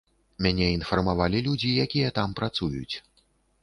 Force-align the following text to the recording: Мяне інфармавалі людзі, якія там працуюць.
Мяне 0.45 0.69
інфармавалі 0.77 1.43
людзі, 1.51 1.77
якія 1.87 2.09
там 2.19 2.29
працуюць. 2.43 2.95